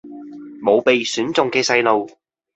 [0.63, 2.09] 無被選中嘅細路